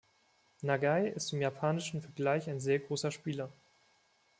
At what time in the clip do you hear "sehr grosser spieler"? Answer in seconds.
2.59-3.51